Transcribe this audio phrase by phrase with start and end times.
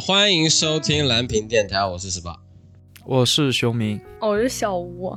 [0.00, 2.36] 欢迎收听蓝屏电台，我是十八。
[3.04, 5.08] 我是熊明哦，我是小吴。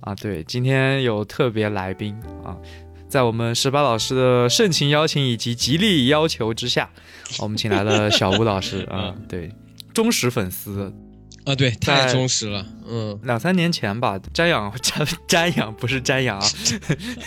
[0.00, 2.56] 啊，对，今天有特别来宾啊，
[3.06, 6.90] 在我们十八老师的盛情邀请以及极力要求之下，
[7.38, 9.52] 我们请来了小吴老师啊， 对，
[9.92, 10.90] 忠实粉丝
[11.50, 16.46] 啊，对，太忠实了，嗯，两三年前吧，瞻仰 瞻瞻仰不是瞻仰啊，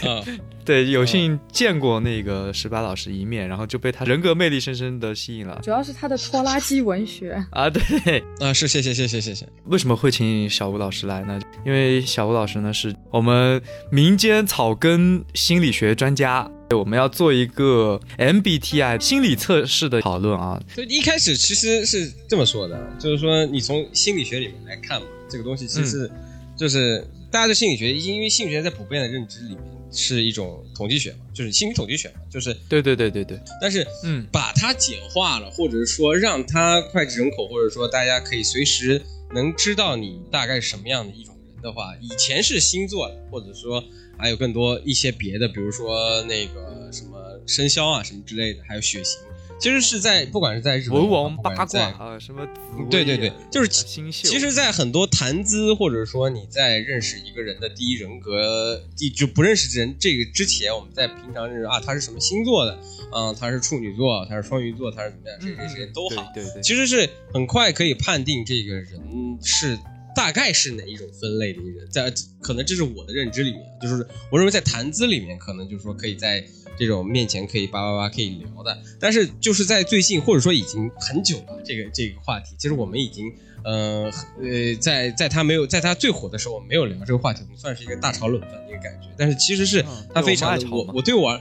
[0.63, 7.33] 对，有幸见过那个十八老师一面，然后就被他人格魅力深深的吸引了，主要是他的拖拉机文学。
[7.51, 9.45] 啊，对，啊，是，谢谢，谢谢，谢谢。
[9.65, 11.39] 为什么会请小吴老师来呢？
[11.65, 20.61] 因为小吴老师呢是我们民间草根心理学专家，我们要做一个 MBTI 心理测试的讨论啊。
[20.75, 26.09] 就一开始其实是这么说的，就是说你从心理学里面来看嘛，这个东西其实
[26.57, 29.59] 就是大家对心理学，因为心理学在普遍的认知里面
[29.91, 33.39] 是一种统计学嘛，就是心理统计学嘛，就是对对对对对。
[33.61, 39.01] 但是嗯，把它简化了，或者是说让它脍炙人口，或者说大家可以随时
[39.33, 41.32] 能知道你大概是什么样的一种。
[41.63, 43.83] 的话，以前是星座，或者说
[44.17, 49.19] 还有更多一些别的，比如说那个什么生肖啊什么之类的，还有血型，
[49.59, 52.45] 其实是在不管是在日文王八卦啊什么，
[52.91, 54.27] 对对对，就是星宿。
[54.27, 62.77] 其实，在很多谈资或者说你在认识一个人的第一人格，第就不认识人这个之前，我们在平常认识啊，他是什么星座的，
[63.13, 69.01] 嗯，他是处女座，他是双鱼座，他是怎么样，这些都好，对对，其实是很快可以判定这个人
[69.41, 69.79] 是。
[70.15, 76.43] 大概是哪一种分类的人，在可能这是我的认知里面，就是我认为在谈资里面，可能就是说可以在
[76.77, 83.31] 这种面前可以叭叭叭可以聊的，但是就是在最近或者说已经很久了，这个这个话题，其实我们已经
[83.63, 91.39] 呃呃在在他没有在他最火的时候，我们没有聊这个话题，我们算是一个大吵冷饭的一个感觉，但是其实是他非常我我对我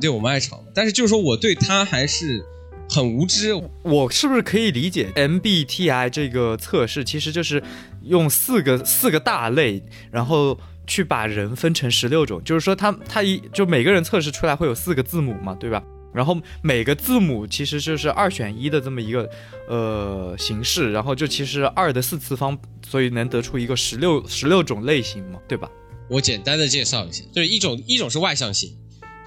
[0.00, 2.44] 对我们爱吵，但是就是说我对他还是。
[2.90, 3.52] 很无知，
[3.82, 7.62] 我是不是可以理解 MBTI 这个测试其实就是
[8.08, 15.82] 用四个四个大类，然后去把人分成十六种，就是说他他一就每个人测试出来会有四个字母嘛，对吧？
[16.14, 19.28] 然后每个字母其实就是二选一的这么一个
[19.68, 25.70] 呃形式，然后就其实二的四次方，所以能得出一个十六十六种类型嘛，对吧？
[26.08, 28.74] 我简单的介绍一下，就是一种一种是外向型。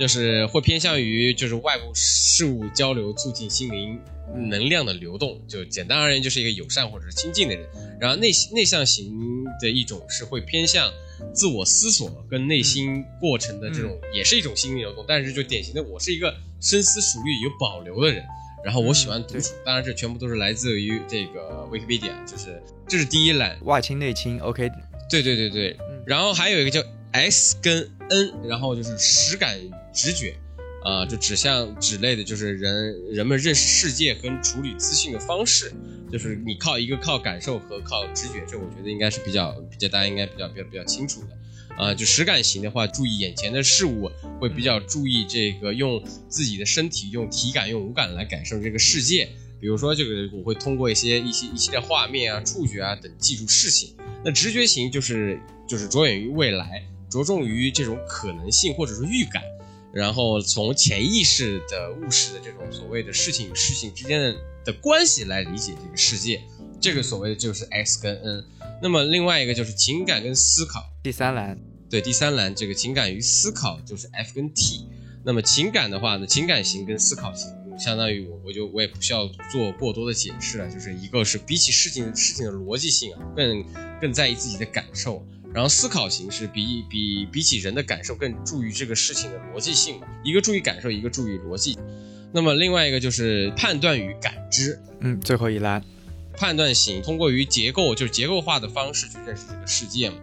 [0.02, 4.00] 就是会偏向于就是外部事物交流，促进心灵
[4.50, 5.40] 能量的流动。
[5.48, 7.64] 就简单而言，就是一个友善或者是亲近的人。
[8.00, 9.14] 然后内内向型
[9.62, 10.92] 的一种是会偏向
[11.36, 15.06] 自我思索跟内心过程的这种，也是一种心灵流动。
[15.08, 18.24] 但是就典型的，我是一个深思熟虑有保留的人。
[18.66, 24.40] 然后我喜欢独处，当然这全部都是来自于这个 Wikipedia，就是这是第一栏外倾内倾。
[24.40, 24.68] OK，
[25.12, 25.78] 对对对对。
[26.08, 29.60] 然后还有一个叫 S 跟 N，然后就是实感。
[29.94, 30.34] 直觉，
[30.86, 35.74] 啊，就指向指类的，就是人人们认识世界跟处理资讯的方式，
[36.10, 41.38] 就是你靠一个靠感受和靠直觉，这我觉得应该是比较比较大家应该比较比较比较清楚的，
[41.76, 49.28] 啊，就实感型的话，注意眼前的事物，会比较注意这个用自己的身体、用体感、用五感来感受这个世界，
[49.60, 53.94] 比如说这个我会通过一些一些一系列画面啊、触觉啊等记住事情。
[54.24, 59.44] 那直觉型就是就是着眼于未来，着重于这种可能性或者是预感。
[59.94, 66.42] 然后从潜意识的务实的这种所谓的事情与事情之间的的关系来理解这个世界，
[66.80, 68.46] 这个所谓的就是 X 跟 N。
[68.82, 74.88] 那么另外一个就是情感跟思考，第三栏，对，第三栏这个情感与思考就是 F 跟 T。
[75.26, 77.52] 那么情感的话呢，情感型跟思考型，
[77.84, 83.66] 相当于我我就我也不需要做过多的解释了，就是一个是比起事情事情的逻辑性啊，更
[84.00, 85.26] 更在意自己的感受。
[85.54, 91.78] 然后思考型是比比比起人的感受更注意这个事情的逻辑性嘛，一个注意感受，一个注意逻辑。
[92.32, 95.84] 那么另外一个就是判断与感知，嗯，最后一栏，
[96.38, 100.16] 判断型通过于结构就是结构化的方式去认识这个世界嘛，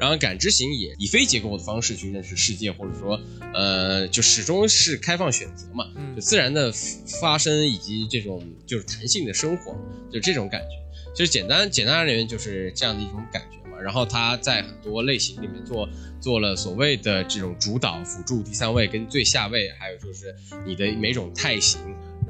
[0.00, 3.20] 然后感知型也以非结构的方式去认识世界，或者说
[3.52, 5.84] 呃就始终是开放选择嘛，
[6.16, 6.72] 就自然的
[7.20, 9.76] 发生以及这种就是弹性的生活，
[10.10, 10.68] 就这种感觉。
[11.14, 13.78] 就是简单简单而言就是这样的一种感觉嘛。
[13.78, 15.88] 然后他在很多类型里面做
[16.20, 21.80] 做了所谓的这种主导、辅助、第三位跟最下位，还有就是你的每种态型，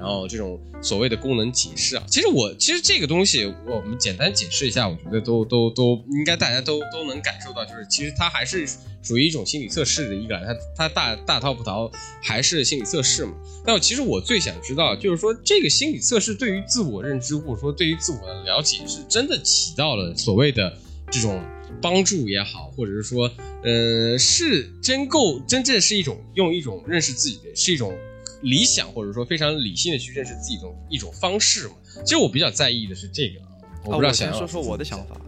[0.00, 2.02] 然后这种所谓的功能解释啊。
[2.08, 8.66] 其实我其实这个东西我们简单解释一下，我觉得都都都应该大家都都能感受到，就是其实它还是
[9.02, 11.92] 属于一种心理测试的一个，它它大大套不逃
[12.22, 13.34] 还是心理测试嘛。
[13.64, 20.72] 但其实我最想知道就是说这个心理测试对于自我认知或者说对于自我的了解是真的起到了所谓的。
[21.12, 21.42] 这种
[21.82, 23.28] 帮助也好，或者是说，
[23.64, 27.92] 呃，是真够真正是一种用一种认识自己的，是一种
[28.42, 31.74] 理想或者说非常理性的去认识自己一种一种方式嘛。
[32.04, 33.40] 其实我比较在意的是这个，
[33.84, 35.20] 我不知道想要、先说说我的想法。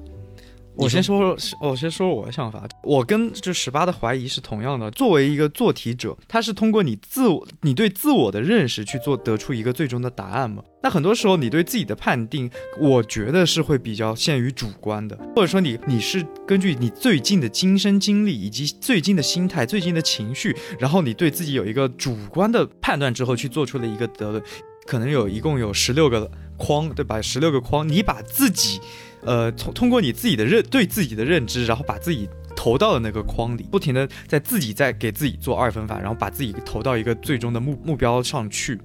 [0.75, 2.67] 你我先说说，我先说说我的想法。
[2.83, 4.91] 我跟这十八的怀疑是同样的。
[4.93, 10.63] 作为一个做题者，他是通过你自我、你对自我的认识去做得出一个最终的答案嘛？
[10.83, 24.43] 那很多时候你对自己的判定，我觉得是会比较限于主观的，或者说你你是根据你最近的亲身经历以及最近的心态、最近的情绪，然后你对自己有一个主观的判断之后去做出了一个得论。
[24.85, 27.23] 可能有一共有十六个框，对吧？
[27.23, 28.81] 十六个框，你把自己。
[29.25, 38.79] 呃，通通过你自己的认对自己的认知，然后把自己投到了那个框里，不停的在自己在给自己做二分法，然后把自己投到一个最终的目目标上去。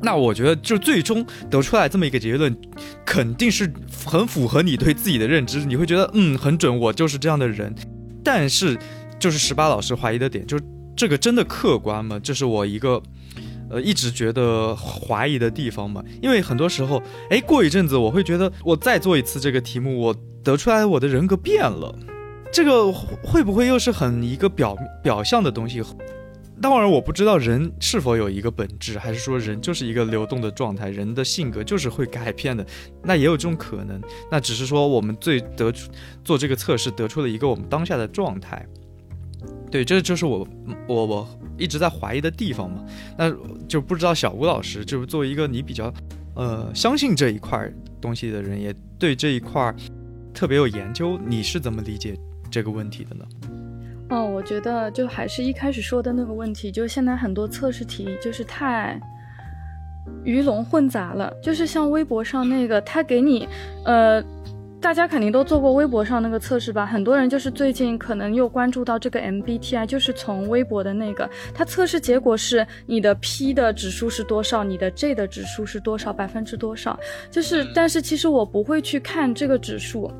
[0.00, 2.56] 那我觉得，就最终得出来这么一个结论，
[3.04, 3.72] 肯定是
[4.06, 7.74] 很符合你对自己的认知，你会觉得嗯很准，我就是这样的人。
[8.24, 8.78] 但是，
[9.18, 10.64] 就是十八老师怀疑的点，就是
[10.96, 12.20] 这个真的客观吗？
[12.22, 13.02] 这是我一个。
[13.72, 20.14] 呃，一直觉得怀疑的地方嘛，因为很多时候，哎，过一阵子我会觉得，我再做一次这个题目，我
[20.44, 21.98] 得出来我的人格变了，
[22.52, 25.82] 这个会不会又是很一个表表象的东西？
[26.60, 32.64] 当然，我不知道人是否有一个本质，还是说人就是一个流动的状态，人的性格就是会改变的，
[33.02, 34.00] 那也有这种可能。
[34.30, 35.90] 那只是说我们最得出
[36.22, 38.64] 做这个测试得出了一个我们当下的状态。
[39.72, 40.46] 对，这就是我
[40.86, 42.84] 我我一直在怀疑的地方嘛。
[43.16, 43.34] 那
[43.66, 45.90] 就不知道小吴老师，就是作为一个你比较
[46.36, 47.66] 呃相信这一块
[47.98, 49.74] 东西的人，也对这一块
[50.34, 52.14] 特别有研究，你是怎么理解
[52.50, 53.24] 这个问题的呢？
[54.10, 59.00] 哦，我觉得就还是一开始说的那个问题，就现在很多测试题就是太
[60.22, 63.48] 鱼龙混杂了，就是像微博上那个，他给你
[63.86, 64.22] 呃。
[64.82, 66.84] 大家肯定都做过微博上那个测试吧？
[66.84, 76.98] 很多人就是最近可能又关注到这个 MBTI，就是从微博的那个，它测试结果是你的 P 的指数是多少，你的 J 的指数是多少，百分之多少？
[77.30, 80.10] 就是，但是其实我不会去看这个指数，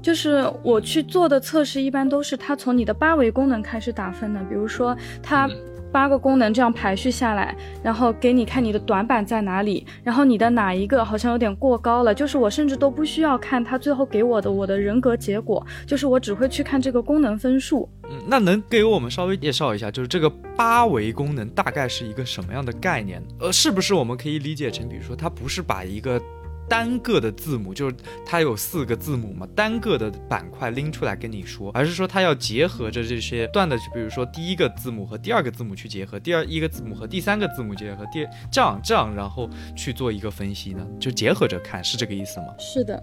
[0.00, 5.50] 就是我去做的测试一般都是它从你的八维功能开始打分的，比如说它。
[5.94, 17.88] 八个功能这样排序下来，然后给你看你的短板在哪里，然后你的哪一个好像有点过高了，就是我甚至都不需要看他最后给我的我的人格结果，就是我只会去看这个功能分数。
[18.10, 23.22] 嗯，那能给我们稍微介绍一下，就是这个八维功能大概是一个什么样的概念？
[23.38, 26.20] 呃，是不是我们可以理解成，比如说它不是把一个。
[26.68, 42.46] 单个的字母就是它有四个字母嘛，单个的板块拎出来跟你说，而是说它要结合着这些段的，就比如说第一个字母和第二个字母去结合，第二一个字母和第三个字母结合，第这样这样，然后去做一个分析呢，就结合着看，是这个意思吗？
[42.58, 43.02] 是的，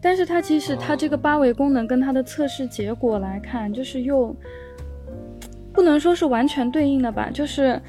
[0.00, 4.36] 但是它其实它这个八维功能跟它的测试结果来看，就是又
[5.72, 7.80] 不能说是完全对应的吧，就是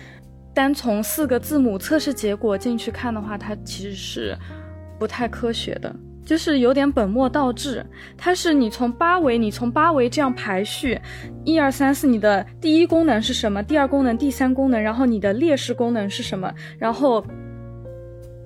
[0.53, 4.37] 单从四个字母测试结果进去看的话，它其实是。
[5.01, 5.91] 不太科学的，
[6.23, 7.83] 就是有点本末倒置。
[8.15, 10.95] 它是你从八维，你从八维这样排序，
[11.43, 13.63] 一二三四，你的第一功能是什么？
[13.63, 16.53] 第二功能、第三功能，然后你的劣势功能是什么？
[16.77, 17.25] 然后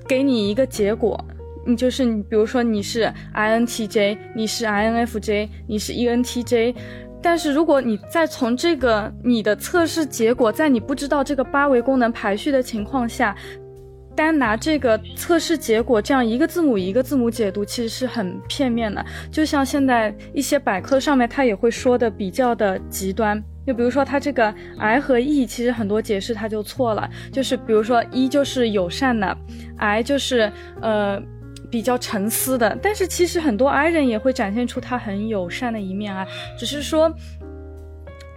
[0.07, 1.21] 给你一个结果，
[1.67, 6.73] 你就是你，比如说你是 INTJ，你是 INFJ，你是 ENTJ。
[7.21, 13.35] 但是如果你再从这个你的测试结果，在你不知道这个八维功能排序的情况下。
[14.15, 19.05] 单拿这个测试结果这样一个字母一个字母解读，其实是很片面的。
[19.29, 23.43] 就像现在一些百科上面，它也会说的比较的极端。
[23.67, 27.09] 就比如说它这个 I 和 E，其实很多解释它就错了。
[27.31, 29.35] 就是比如说 E 就是友善的
[29.77, 31.21] ，I 就是呃
[31.69, 32.77] 比较沉思的。
[32.81, 36.25] 但是其实很多 I 人也会展现出他很友善的一面啊，
[36.57, 37.13] 只是说，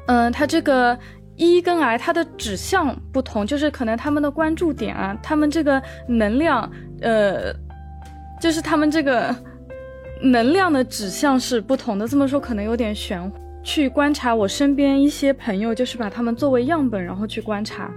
[0.07, 0.99] 嗯，他这个。
[1.39, 7.55] 一跟癌它的指向不同，就是可能他们的关注点啊，他们这个能量，呃，
[8.41, 9.35] 就是他们这个
[10.21, 12.07] 能量的指向是不同的。
[12.07, 13.37] 这么说可能有点玄乎。
[13.65, 17.91] 去观察我身边一些朋友，就是把他们作为样本，然后去观察，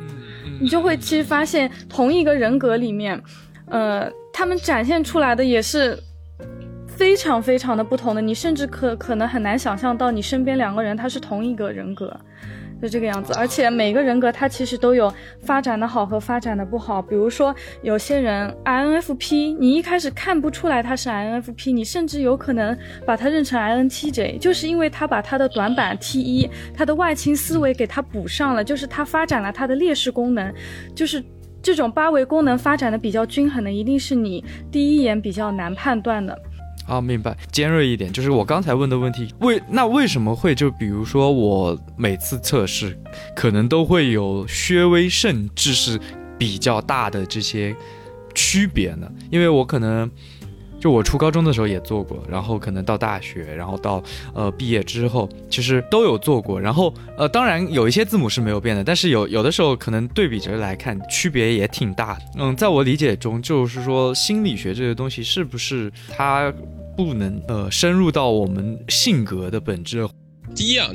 [0.59, 3.21] 你就会其实发现同一个人格里面，
[3.67, 5.97] 呃，他们展现出来的也是
[6.87, 8.21] 非常非常的不同的。
[8.21, 12.19] 你甚至可可能很难想象到你身边两个人他是同一个人格。
[12.81, 17.01] 就这个样子，而且每个人格他其实都有发展的好和发展的不好。
[17.01, 30.51] 比如说，有些人 INFP，你一开始看不出来他是 INFP，你甚至有可能把他认成 INTJ，就是因为他把他的短板 T 一，他的外倾思维给他补上了，就是他发展了他的劣势功能，
[30.95, 31.23] 就是
[31.61, 36.35] 这种八维功能发展的比较均衡的，一定是你第一眼比较难判断的。
[36.85, 42.97] 啊，明白，尖锐一点，就是我刚才问的问题，为那为什么会就比如说我每次测试，
[43.35, 45.99] 可能都会有略微，甚至是
[46.37, 47.75] 比较大的这些
[48.33, 49.11] 区别呢？
[49.29, 50.09] 因为我可能。
[50.81, 54.01] 就我初高中的时候也做过，然后可能到大学，然后到
[54.33, 56.59] 呃毕业之后，其实都有做过。
[56.59, 62.21] 然后呃，当然有一些字母是没有变的，但是有有的时候可能对比着来看，区别也挺大的。
[62.39, 66.51] 嗯，在我理解中，就是说心理学这个东西是不是它
[66.97, 70.09] 不能呃深入到我们性格的本质？
[70.55, 70.89] 第一啊，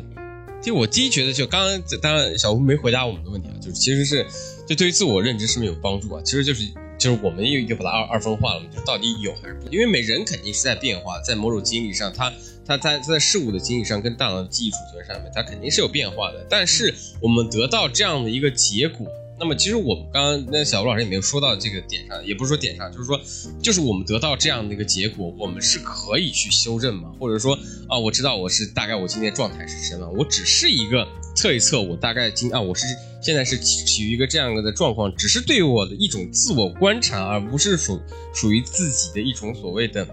[0.60, 4.26] 就我第一觉得就刚刚当然小吴没回答我们的问题啊，就是其实是
[4.66, 6.68] 就对于自我认知是没有帮助啊，其实就是。
[6.98, 8.66] 就是我们又又把它二二分化了嘛？
[8.74, 9.68] 就到底有还是不？
[9.68, 12.32] 因为每人肯定是在变化，在某种经历上，他
[12.66, 16.44] 他他在事物的经历上跟大脑的记忆储存上面，它肯定是有变化的。
[16.48, 19.06] 但是我们得到这样的一个结果，
[19.38, 23.20] 那么其实我们刚刚那小吴老师也没有说到这个点上，也不是说点上，就是说，
[23.62, 27.12] 就是我们得到这样的一个结果，我们是可以去修正嘛？
[27.20, 32.84] 或者说啊，我知道我是大概我今天状态是什么，我只是一个测一测，我大概今啊我是。
[33.22, 38.00] 现在是处于一个这样的状况，只是对我的一种自我观察，而不是属
[38.32, 40.06] 属于自己的一种所谓的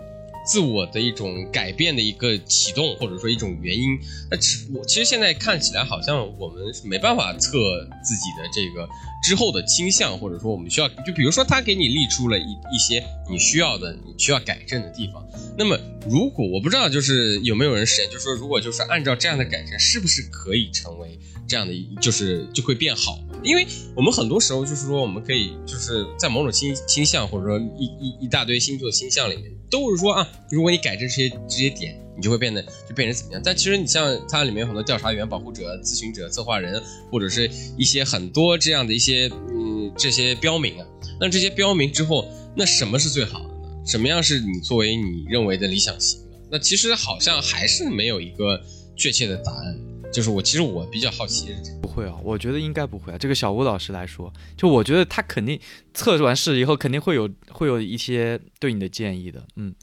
[0.45, 3.97] 自我的一种改变的一个启动，或者说一种原因。
[4.29, 4.37] 那
[4.77, 7.49] 我其实现在看起来好像我们是没办法测
[8.03, 8.87] 自己的这个
[9.23, 15.25] 之后的倾向，或者说我们需要，就比如说他给你立出了一一些你需要的、你需要改正的地方。
[15.57, 21.19] 那么如果我不知道，就是有没有人实验，就是说如果就是按照这样的改正，是不是可以成为？
[21.45, 33.41] 这样的就是就会变好，因为我们很多时候就是说，我们可以就是在某种倾倾向或者说一一一大堆星座倾向里面，都是说啊，如果你改正这些这些点，你就会变得就变成怎么样。
[33.43, 36.79] 但其实你像它里面有很多调查员、保护者、咨询者、策划人，
[37.11, 40.85] 或者是一些很多这样的一些嗯这些标明啊，
[41.19, 43.83] 那这些标明之后，那什么是最好的呢？
[43.83, 46.21] 什么样是你作为你认为的理想型？
[46.51, 48.61] 那其实好像还是没有一个
[48.95, 49.75] 确切的答案。
[50.13, 53.17] 就是我，其实我比较好奇，不会啊，我觉得应该不会啊。
[53.17, 55.59] 这个小吴老师来说，就我觉得他肯定
[55.93, 59.43] 测完试以后，肯定会有会有一些对你的建议的。
[59.55, 59.73] 嗯，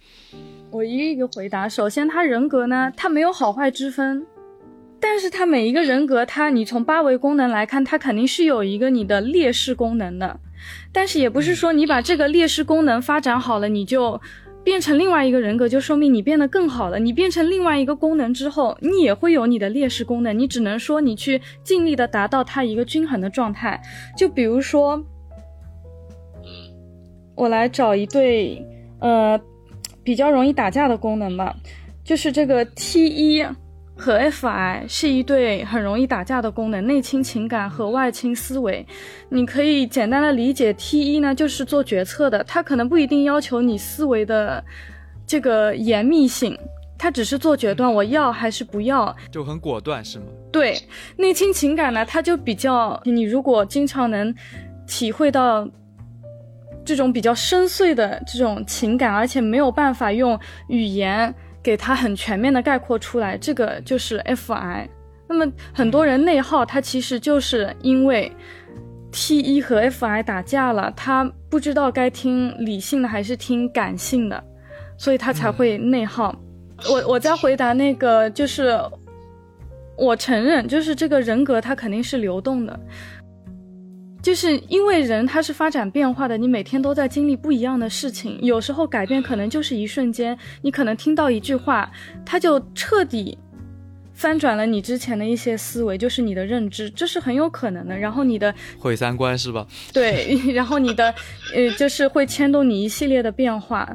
[0.70, 1.68] 我一个一个回答。
[1.68, 4.24] 首先，他人格呢，他没有好坏之分，
[5.00, 10.38] 但是他每一个人格，他你从八维功能来看，他肯定是有一个你的劣势功能的。
[10.92, 14.20] 但是也不是说你把这个劣势功能发展好了，你就。
[14.62, 16.98] 变成另外一个人格，就说明你变得更好了。
[16.98, 20.38] 你变成另外一个功能之后，你也会有你的劣势功能。
[20.38, 23.80] 你只能说你去尽力的达到它一个均衡的状态。
[24.16, 25.02] 就比如说，
[27.34, 28.62] 我来找一对
[28.98, 29.40] 呃
[30.04, 31.56] 比较容易打架的功能吧，
[32.04, 33.44] 就是这个 T 一。
[34.00, 38.84] 和 Fi 是一对很容易打架的功能，内倾情感和外倾思维。
[39.28, 44.64] 你可以简单的理解 T 一呢，就是做决策的，它可能不一定要求你思维的
[45.26, 46.58] 这个严密性，
[46.96, 50.24] 它只是做决断，我要还是不要，就很果断，是吗？
[50.50, 50.80] 对，
[51.16, 54.34] 内倾情感呢，它就比较，你如果经常能
[54.86, 55.68] 体会到
[56.86, 61.34] 这种比较深邃的这种情感，而且没有办法用语言。
[61.70, 64.88] 给它很全面的概括出来，这个就是 Fi。
[65.28, 68.32] 那么很多人内耗，他其实就是因为
[69.12, 74.42] T 一和 Fi 打架了，他不知道该听理性的还是听感性的，
[74.98, 76.34] 所以他才会内耗。
[76.88, 78.76] 我我在回答那个，就是
[79.96, 82.80] 我承认，就是这个人格它肯定是流动的。
[84.22, 91.90] 就是因为人他是发展变化的，你每天都在经历不一样的事情，有时候改变可能就是一瞬间，你可能听到一句话，
[92.24, 93.36] 他就彻底
[94.12, 97.96] 翻转了你之前的一些思维，就是你的认知，这是很有可能的。
[97.96, 99.66] 然后你的毁三观是吧？
[99.92, 101.14] 对， 然后你的
[101.54, 103.88] 呃，就是会牵动你一系列的变化。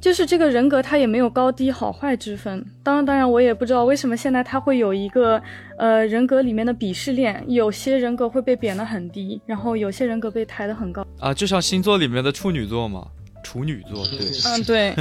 [0.00, 2.64] 就是这个人格，他也没有高低好坏之分。
[2.82, 5.40] 当然，当然，我也不知道为什么现在他会有一个，
[5.76, 7.44] 呃，人格里面的鄙视链。
[7.46, 11.06] 有些人格会被贬得很低，然后有些人格被抬得很高。
[11.18, 13.06] 啊，就像星座里面的处女座嘛，
[13.44, 14.94] 处女座，对，嗯，对，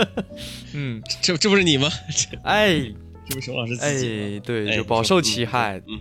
[0.74, 1.88] 嗯，这这不是你吗？
[2.44, 2.80] 哎，
[3.28, 4.36] 这不是熊老师自己？
[4.36, 5.78] 哎，对，就饱受其害。
[5.86, 6.00] 嗯，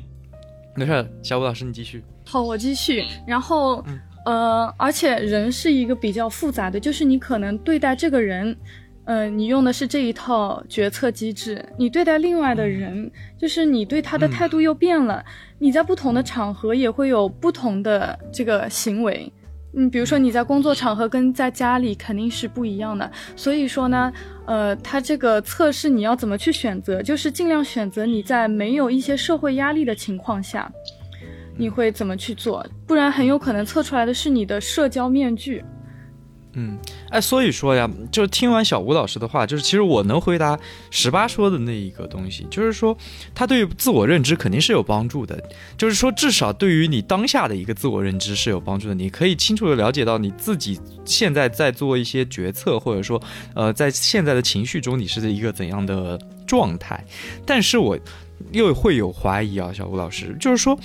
[0.75, 2.01] 没事，小吴老师你继续。
[2.25, 3.03] 好，我继续。
[3.27, 3.83] 然后。
[4.25, 8.55] 呃，而且人是一个比较复杂的，就是你可能对待这个人，
[9.05, 15.25] 呃，你用的是这一套决策机制，你对待另外的人，就是你对他的态度又变了，
[15.57, 19.31] 你在不同的场合也会有不同的这个行为，
[19.73, 24.13] 嗯，比如说你在工作场合跟在家里肯定是不一样的，所以说呢，
[24.45, 30.71] 呃，他这个测试你要怎么去选择，就是尽量选择你在没有一些社会压力的情况下。
[31.61, 32.65] 你会怎么去做？
[32.87, 35.63] 不然很有可能测出来的是你的社交面具。
[36.53, 36.75] 嗯，
[37.11, 40.57] 哎，所以说呀，就是听完小吴老师的话，就是其实我能回答
[40.89, 42.97] 十八说的那一个东西，就是说
[43.35, 45.39] 他对于自我认知肯定是有帮助的，
[45.77, 53.21] 就是说至少对于你当下的一个自我认知是有帮助的，你可以清楚的了解到你自己现在在做一些决策，或者说
[53.53, 57.05] 呃在现在的情绪中你是一个怎样的状态。
[57.45, 57.95] 但是我
[58.51, 60.75] 又会有怀疑啊，小吴老师，就是说。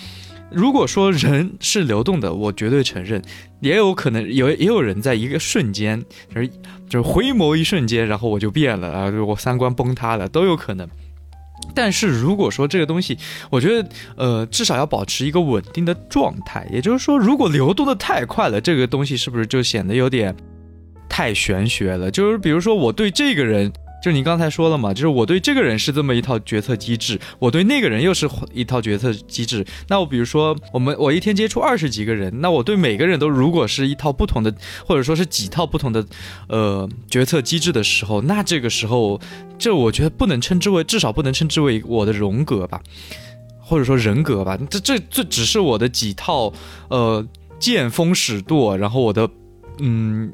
[0.51, 3.21] 如果说人是流动的，我绝对承认，
[3.61, 6.49] 也有可能有也有人在一个瞬间，就是
[6.89, 10.89] 就是回眸一瞬间，然后我就变了啊，我三观崩塌了，都有可能。
[11.75, 13.19] 但是如果说这个东西，
[13.51, 16.67] 我觉得呃，至少要保持一个稳定的状态。
[16.73, 20.35] 也就是说，如果流动的太快了，这个东西是不是就显得有点
[21.09, 22.11] 太玄学了？
[22.11, 23.73] 就是比如说，我对这个人。
[24.03, 29.67] 就你刚才说了嘛，就是我对这个人是这么一套决策机制，我对那个人又是一套决策机制。
[29.89, 34.55] 那我比如说，我们我一天接触二十几个人，那我对每个人都如果是一套不同的，
[34.87, 36.07] 或者说是几套不同的，
[36.49, 39.21] 呃，决策机制的时候，那这个时候，
[39.59, 42.81] 这我觉得不能称之为，至少不能称之为我的荣格吧，
[43.59, 44.57] 或者说人格吧。
[44.71, 46.53] 这这这只是我的几套，
[46.91, 47.27] 呃，
[47.59, 49.29] 见风使舵，然后我的，
[49.81, 50.33] 嗯。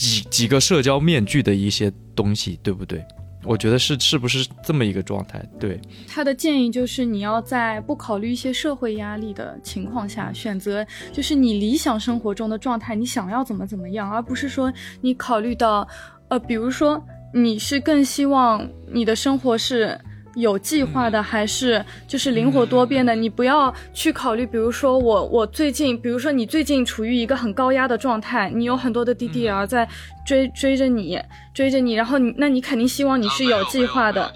[0.00, 3.04] 几几个社交面具的一些东西，对不对？
[3.44, 5.44] 我觉得是是不是这么一个状态？
[5.58, 5.78] 对
[6.08, 15.86] 他的建议就是你要在不考虑一些社会压力的情况下，选择就是你理想生活中的状态，你想要怎么怎么样，而不是说你考虑到，
[16.28, 17.02] 呃，比如说
[17.34, 20.00] 你是更希望你的生活是。
[20.34, 23.14] 有计划的还是就是灵活多变的？
[23.14, 29.88] 你不要去考虑，比如说我我最近，比如说你最近处于一个很高压的状态，你有很多的 DDR 在
[30.26, 31.20] 追追着你
[31.52, 34.32] 追着你，然后你那你肯定希望你是有计划的，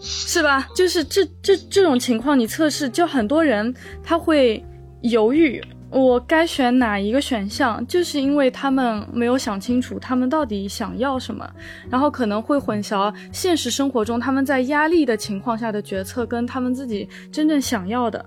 [0.00, 0.66] 是吧？
[0.74, 4.64] 就是这这这种情况，你测试就很多人他会
[5.02, 5.62] 犹豫。
[5.96, 11.48] 我该选哪一个选项，就是因为他们没有想清楚他们到底想要什么，
[11.88, 18.22] 然后可能会混淆现实生活中他们在压力的情况下的决策跟他们自己真正想要的。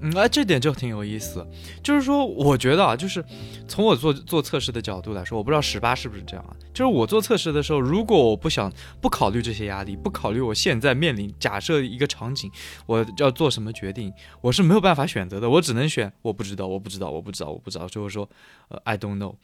[0.00, 1.46] 嗯，哎，这点就挺有意思，
[1.82, 3.24] 就是说，我觉得啊，就是
[3.66, 6.54] 从我做做测试的角度来说，我不知道十八是不是这样啊。
[6.74, 12.50] 就是我做测试的时候，如果我不想不考虑这些压力，不考虑我现在面临假设一个场景，
[12.84, 18.28] 我要做什么决定，我是没有办法选择的，我只能选我不知道，我不知道，我不知道，我不知道，就是说，
[18.68, 19.36] 呃，I don't know。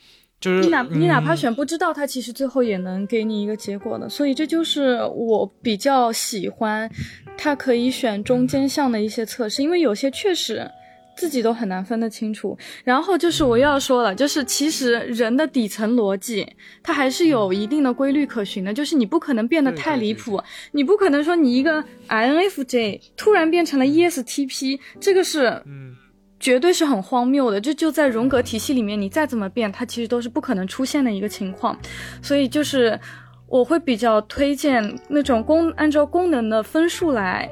[0.43, 4.09] 就是你哪你哪怕选不知道，它其实最后也能给你一个结果的。
[4.09, 6.91] 所以这就是我比较喜欢，
[7.39, 10.69] 它可以选中间项的一些测试，因为有些确实
[11.17, 12.59] 自己都很难分得清楚。
[12.83, 16.45] 然后就是我又要说了，就是其实人的底层逻辑
[16.83, 25.95] 它还是有一定的规律可循的，就是你不可能变得太离谱，你不可能说你一个 INFJ 突然变成了 ESTP，这个是嗯。
[26.43, 31.79] 绝对是很荒谬的，这就在荣格体系里面，你再怎么变，它其实都是不可能出现的一个情况。
[32.21, 32.99] 所以就是
[33.47, 37.49] 我会比较推荐那种功按照功能的分数来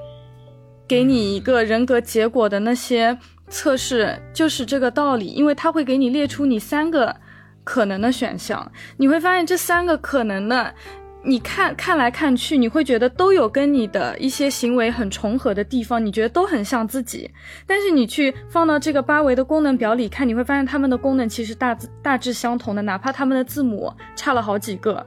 [0.89, 3.17] 给你一个人格结果的那些
[3.49, 7.15] 测试，就是这个道理，因为它会给你列出你三个
[7.63, 10.75] 可能的选项，你会发现这三个可能的。
[11.23, 17.31] 你看看来看去，你会觉得都有跟你的一些行为很重合的地方，你觉得都很像自己。
[17.67, 25.07] 但是你去放到这个八维的功能表里看，你会发现它们的功能其实大大致相同的，哪怕它们的字母差了好几个。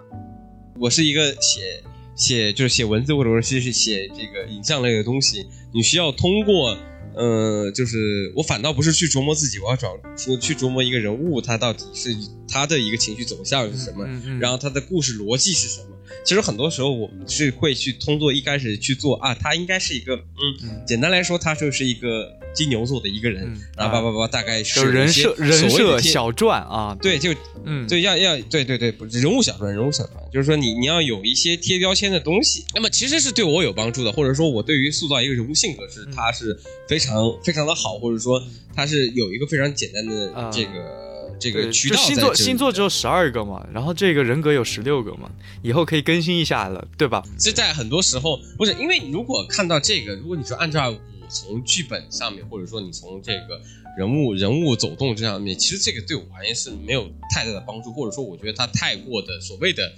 [0.80, 1.84] 我是一个写
[2.16, 6.78] 写就是写文字或者说是写这个影像类的东西，你需要通过。
[7.16, 12.10] 呃，就是我反倒不是去琢磨自己，我要找说去琢磨一个人物，他到底是
[12.54, 14.06] 他的一个情绪走向是什么，
[14.40, 15.88] 然后他的故事逻辑是什么。
[16.24, 23.42] 其实很多时候我们是会去通过一开始去做啊，他应该是一个嗯，简单来说，他就是一个金牛座的一个人，
[23.76, 27.34] 然后叭叭叭，大概是人设人设小传啊，对，就
[27.66, 36.56] 嗯，对，要要对对对，人物小传，人物小传，就是说你你要有一些贴标签的东西，那么其实是对我有帮助的，或者说我对于塑造一个人物性格是他是
[36.88, 38.42] 非常非常的好，或者说
[38.76, 41.13] 他是有一个非常简单的这个。
[41.44, 45.30] 这个渠道星座星座只有十二个嘛，然后这个人格有十六个嘛，
[45.62, 47.22] 以后可以更新一下了，对吧？
[47.38, 53.60] 这在很多时候不是因为如果看到这个，如果你说按照我从剧本上面，或者说你从这个
[53.98, 59.92] 人物人物走动这上面，其实这个对我而言是没有太大的帮助，或者说我觉得他太过的所谓的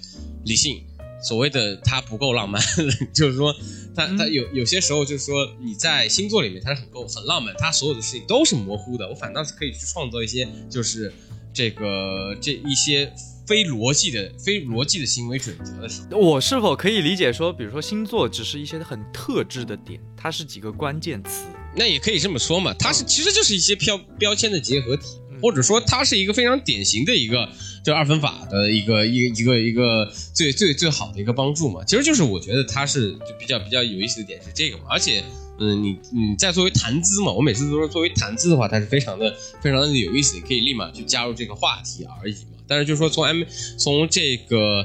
[0.44, 0.82] 理性，
[1.22, 2.60] 所谓的他不够浪漫，
[3.14, 3.54] 就是说
[3.94, 11.12] 他他有有些时候就是说你在星座里面他是很够很浪漫，他所有的事情都是模糊的，我反倒是可以去创造一些就是。
[11.56, 13.10] 这个这一些
[13.46, 21.46] 非逻辑的、非逻辑的行为准则的时候，我是否可以理解说，比如说星座只是一些很特质的点，它是几个关键词？
[21.74, 25.04] 那也可以这么说嘛，它是其实就是一些标标签的结合体，
[25.40, 27.48] 或者说它是一个非常典型的一个
[27.86, 31.84] 就二分法的一个一个一个一个最最最好的一个帮助嘛。
[31.84, 35.22] 其实就是我觉得它是就比较比较有意思的点是这个嘛，而且。
[35.58, 42.58] 嗯，你你在作为谈资嘛，我每次都说作为谈资的话，它是非常的非常的有意思，你可以立马去加入这个话题而已嘛。
[42.66, 43.42] 但是就是说从 M
[43.78, 44.84] 从这个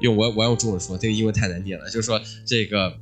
[0.00, 2.96] 用我我用中文说，这个英文太难念了，就是说这个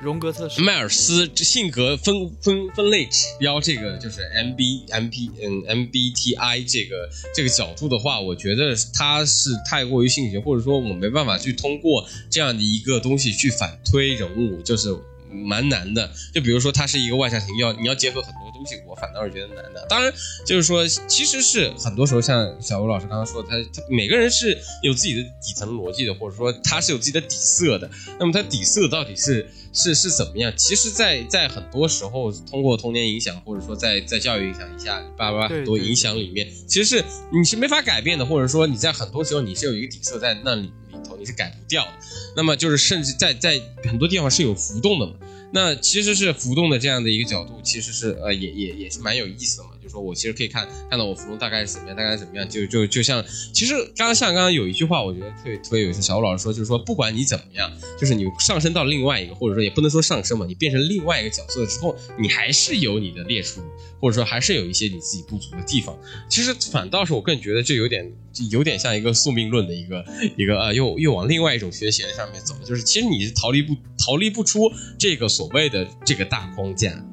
[0.00, 14.96] 荣格测试迈尔斯性格分分分类指标这个就是 M B M P 嗯 M B T I 这个这个角度的话，我觉得他是太过于性情，或者说我没办法去通过这样的一个东西去反推人物，就是。
[15.30, 19.86] 蛮难的，就比如说它是一个外向型，要你要结合很多东西，我反倒是觉得难的。
[19.88, 20.12] 当然，
[20.46, 27.90] 就是说其实是很多时候像小吴老师刚刚说的，他他每个人是有自己的底层逻辑的，或者说他是有自己的底色的。
[28.18, 30.52] 那么他底色到底是是是怎么样？
[30.56, 40.72] 其实，在在很多时候通过童年影响，或者说在在教育影响一下，爸爸很多影响里面，其实是你是没法改变的，或者说你在很多时候你是有一个底色在那里。
[41.02, 41.92] 头你是改不掉的，
[42.36, 45.14] 那么就是甚至在在很多地方是有浮动的嘛，
[45.52, 49.70] 那其实是浮动的这样的一个角度，其实是呃也也也是蛮有意思的嘛。
[49.88, 56.02] 说我其实可以看看到我浮动大概是怎么样，大概怎么样，就就就像其实刚刚像刚刚有一句话，我觉得特别特别有意思。
[56.02, 63.62] 小吴老师说，就是说不管你怎么样，就是你上升到另外一个，或者说也不能说上升嘛，你变成另外一个角色之后，你还是有你的列出，
[64.00, 65.98] 或者说还是有一些你自己不足的地方。
[66.28, 68.10] 其实反倒是我更觉得这有点
[68.50, 70.04] 有点像一个宿命论的一个
[70.36, 77.04] 一个啊，又又往另外一种学习上面走，就是其实你是逃离不逃离不出这个所谓的这个大框架，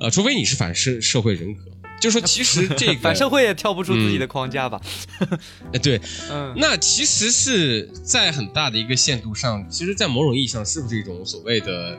[0.00, 1.62] 呃，除非你是反社社会人格。
[2.00, 4.80] 就说其实这个 反社会也跳不出自己的框架吧？
[5.72, 11.98] 哎，对，嗯，那其实是在很大的一个限度上，其实，在某种意义上，是不是一种所谓的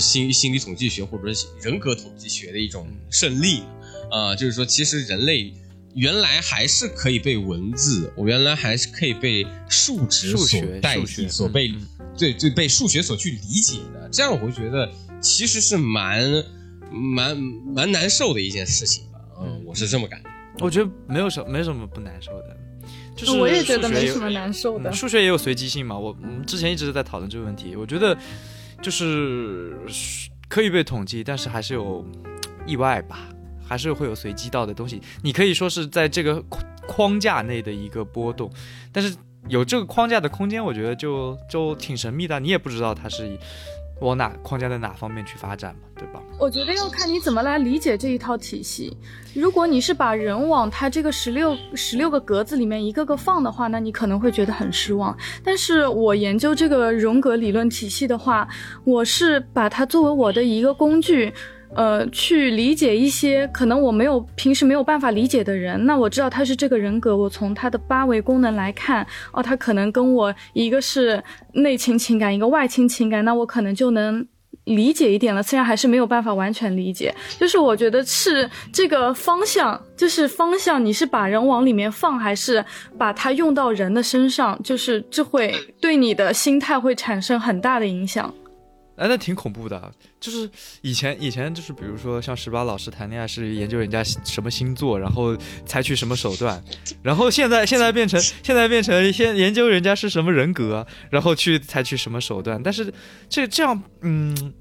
[0.00, 3.62] 心心理统计学或者是人格统计学的一种胜利
[4.10, 4.34] 啊？
[4.34, 5.54] 就是说，其实人类
[5.94, 11.72] 原来还是可以被文字，我原来还是可以被数值所代替，所被
[12.18, 14.08] 对对被数学所去理解的。
[14.10, 16.44] 这样我会觉得其实是蛮
[16.90, 19.04] 蛮蛮难受的一件事情。
[19.76, 20.30] 是这么感觉。
[20.58, 22.56] 我觉得没有什没什么不难受的，
[23.14, 24.90] 就是我也觉得没什么难受的。
[24.90, 27.76] 数学也有随机性嘛，我我们之前一直在讨论这个问题。
[27.76, 28.16] 我觉得
[28.80, 29.76] 就是
[30.48, 32.02] 可以被统计，但是还是有
[32.66, 33.28] 意外吧，
[33.68, 34.98] 还是会有随机到的东西。
[35.22, 36.42] 你可以说是在这个
[36.88, 38.50] 框架内的一个波动，
[38.90, 39.14] 但是
[39.48, 42.40] 有这个框架的空间，我觉得就就挺神秘的。
[42.40, 43.38] 你也不知道它是。
[44.00, 46.22] 往哪框架在哪方面去发展嘛，对吧？
[46.38, 48.94] 我觉得要看你怎么来理解这一套体系。
[49.34, 55.16] 如果你是把人往它这个十六十六个格子里面一个个放的话，那你可能会觉得很失望。
[55.42, 58.46] 但是我研究这个荣格理论体系的话，
[58.84, 61.32] 我是把它作为我的一个工具。
[61.76, 74.26] 呃，去理解一些可能我没有平时没有办法理解的人，那我知道他是这个人格，我从他的八维功能来看，哦，他可能跟我一个是内倾情感，一个外倾情感，那我可能就能
[74.64, 75.42] 理解一点了。
[75.42, 82.64] 虽然还是没有办法完全理解，就是我觉得是这个方向，就是方向，你是把人往里面放，还是
[82.96, 88.32] 把它用到人的身上，就是这会对你的心态会产生很大的影响。
[88.96, 96.62] 哎，那挺恐怖的，就是以前以前就是比如说像十八老师谈恋爱是研究人家什么星座，然后采取什么手段，
[97.02, 102.92] 然后现在现在变成现在变成先研究人家是什么人格，然后去采取什么手段，但是
[103.28, 104.54] 这这样，嗯，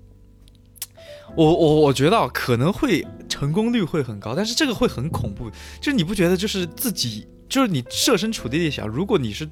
[1.36, 9.48] 我我我觉得可能会成功率会很高，但是这个会很恐怖，就是你不觉得就是自己就是你设身处地的想，如果你是。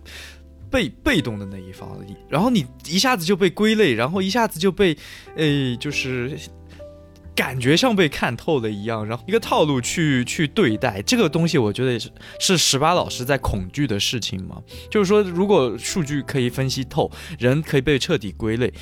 [0.74, 1.88] 被被动的那一方，
[2.28, 4.98] 然后你一下子就被归类，然后一下子就被，
[5.36, 6.36] 呃，就是
[7.36, 12.10] 感觉像被看透了一样，然后一个套路去去对待这个东西，我觉得是
[12.40, 14.60] 是十八老师在恐惧的事情嘛。
[14.90, 18.74] 就是说，如果数据可以分析透，人可以被彻底归类，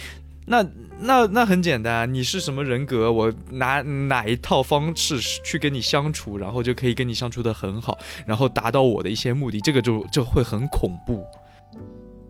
[0.46, 0.66] 那
[1.02, 11.22] 那那很简单，你是什么人格，我拿哪一套方式去跟你相处，然后就可以跟你相处的很好，然后达到我的一些目的，这个就就会很恐怖。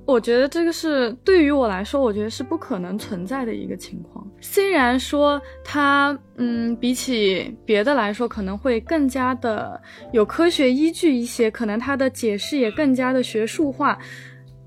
[0.05, 4.27] 我觉得这个是对于我来说，我觉得是不可能存在的一个情况。
[4.41, 9.79] 虽然说它，嗯，比起别的来说，可能会更加的
[10.11, 13.97] 有科学依据一些，可能它的解释也更加的学术化，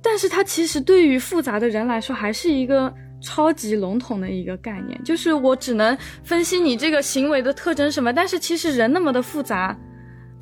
[0.01, 4.99] 但是它其实对于复杂的人来说，还是一个超级笼统的一个概念。
[5.03, 9.77] 就是我只能分析你这个行为的特征什么，但是其实人那么的复杂。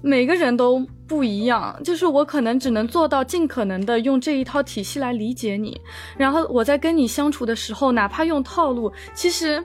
[0.05, 5.79] 每个人都不一样，就是我可能只能做到尽可能的用这一套体系来理解你，
[6.17, 9.63] 然后我在跟你相处的时候，哪怕用套路，其实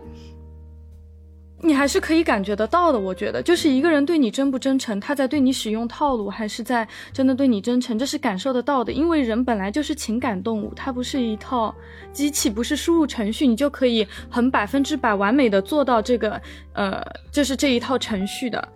[1.63, 3.00] 你还是可以感觉得到的。
[3.00, 8.91] 我觉得，就是一个人对你真不真诚，他在对你使用套路，还是在真的对你真诚，这是感受得到的。
[8.91, 11.73] 因为人本来就是情感动物，它不是一套
[12.12, 16.39] 机器，不是输入程序你就可以很百分之百完美的做到这个，
[16.73, 18.67] 呃，就是这一套程序的。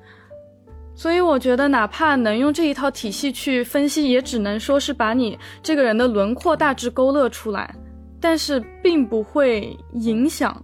[1.02, 7.74] 所以我觉得，哪怕能用这一套体系去分析，也只能说是把你这个人的轮廓大致勾勒出来，
[8.20, 10.64] 但是并不会影响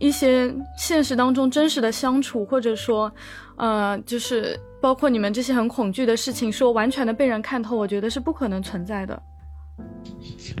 [0.00, 3.08] 一些现实当中真实的相处，或者说，
[3.54, 9.22] 呃，就是包括你们这些很恐惧的事情，说完全的被人看透，我觉得是不可能存在的。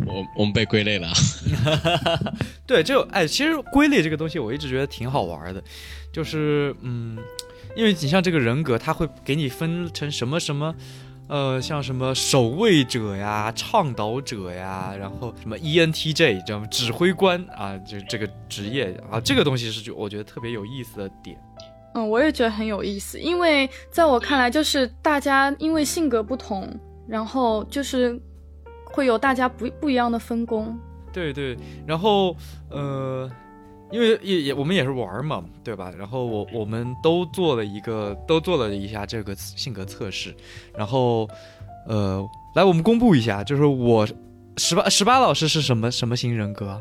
[0.06, 1.08] 我我们被归类了，
[2.64, 5.60] 对，就哎，其实归类这个东西，我一直觉得挺好玩的，
[6.12, 7.18] 就是嗯。
[7.76, 10.74] 因为你像这个人格，他会给你分成什么什么，
[11.28, 21.38] 呃，像什么守卫者呀、倡导者呀，然后什么 ENTJ 这样指挥官啊，就这个职业啊，这个东西是就我觉得特别有意思的点。
[21.94, 26.68] 嗯，我也觉得很有意思，因为在我看来，就是大家因为性格不同，
[27.06, 28.20] 然后就是
[28.84, 30.78] 会有大家不不一样的分工。
[31.12, 32.36] 对对，然后
[32.70, 33.30] 呃。
[33.90, 35.92] 因为也也我们也是玩嘛，对吧？
[35.98, 40.34] 然后我我们都做了一个，都做了一下这个性格测试，
[40.76, 41.28] 然后，
[41.86, 42.22] 呃，
[42.54, 44.06] 来我们公布一下，就是我
[44.56, 46.80] 十八十八老师是什么什么型人格？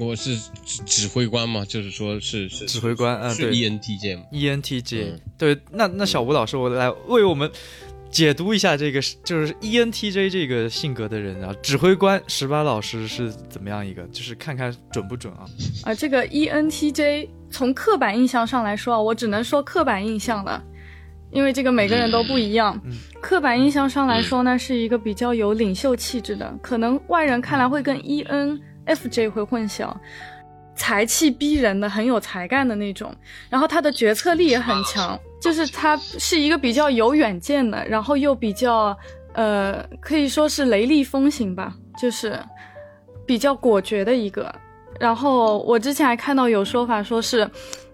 [0.00, 7.50] 我是指指挥官嘛，就是说是是指挥官，嗯，对，E N T J 嘛，E N T J，对，那那小吴老师，我来为我们。
[8.12, 14.02] 解读一下这个就是 ENTJ 这个性格的人啊，指挥官十八老师是怎么样一个？
[14.08, 15.46] 就是看看准不准啊？
[15.84, 20.62] 啊，这个 ENTJ 从刻板印象上来说啊，我只能说刻板印象了，
[21.30, 22.78] 因为这个每个人都不一样。
[23.22, 29.90] 刻板印象上来说呢，是一个比较有领袖气质的，可能外人看来会跟 ENFJ 会混淆。
[30.74, 33.14] 才气逼人的，很有才干的那种，
[33.50, 38.96] 然后他的决策力也很强，就是他是一个比较有远见的，然后又比较，
[39.34, 42.38] 呃，可以说是雷厉风行吧，就是
[43.26, 44.54] 比较果决的一个。
[45.00, 47.50] 然后我之前还看到有说法说是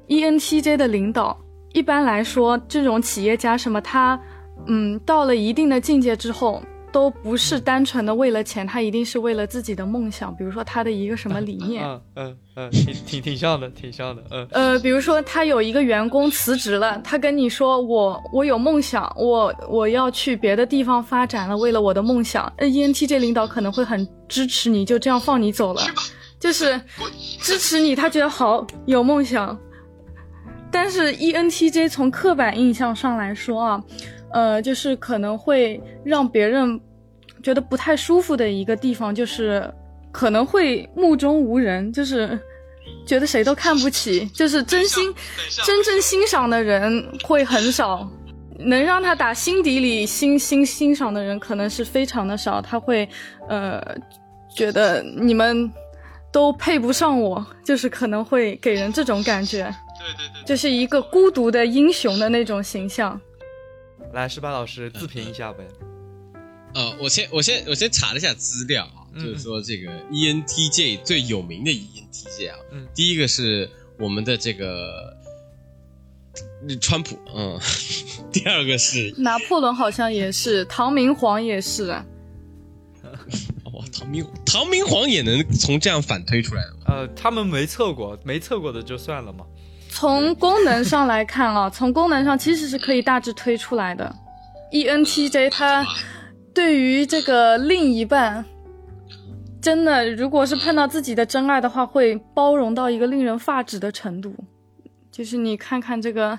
[0.08, 1.34] ，ENTJ 的领导，
[1.72, 4.20] 一般来说这种企业家什么他，
[4.66, 6.62] 嗯，到了一定的境界之后。
[6.98, 10.34] 都不是单纯的为了钱，他一定是为了自己的梦想。
[10.34, 25.80] 比如说他的一个什么理念，嗯嗯嗯，挺挺挺像的，挺像的，嗯呃，比如说他有一个员工辞职了，他跟你说我我有梦想，我我要去别的地方发展了，为了我的梦想，ENTJ 领导可能会很支持你，就这样放你走了，
[26.40, 26.80] 就是
[27.40, 29.56] 支持你，他觉得好有梦想。
[30.68, 33.80] 但是 ENTJ 从刻板印象上来说啊。
[34.30, 36.78] 呃，就是可能会让别人
[37.48, 39.72] 觉得不太舒服的一个地方，就是
[40.12, 42.38] 可能会目中无人，就是
[43.06, 45.14] 觉得谁都看不起，就是真心
[45.64, 48.06] 真正欣赏的人会很少，
[48.58, 53.08] 能让他打心底里欣欣欣赏的人可能是非常的少，他会
[53.48, 53.82] 呃
[54.54, 55.72] 觉得你们
[56.30, 59.62] 都配不上我，就是可能会给人这种感觉，
[59.98, 63.18] 对对对，就是一个孤独的英雄的那种形象。
[64.12, 65.66] 来，十八老师自评一下呗。
[66.78, 72.56] 呃，我先我先我先查了一下资料啊，就是说这个 ENTJ 最有名的 ENTJ 啊，
[72.94, 75.12] 第一个是我们的这个
[76.80, 77.58] 川普，嗯，
[78.30, 81.88] 第二个是拿破仑，好像也是，唐明皇也是。
[83.72, 86.76] 哇，唐明唐明皇也能从这样反推出来的？
[86.86, 89.44] 呃，他们没测过，没测过的就算了嘛。
[89.90, 94.14] 从功能上来看啊，从功能上其实是可以大致推出来的。
[94.70, 95.84] ENTJ 它
[96.58, 98.44] 对于这个另一半，
[99.62, 104.34] 真的如果是碰到自己的真爱的话，会包容到一个令人发指的程度。
[105.12, 106.36] 就是你看看这个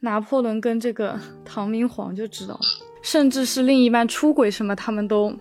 [0.00, 2.60] 拿破仑跟这个唐明皇就知道了，
[3.00, 5.32] 甚至是另一半出轨什么，他们都。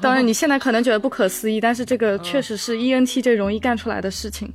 [0.00, 4.48] 当然你现在可能觉得不可思议，但是这个确实是 ENTJ 容易干出来的事情。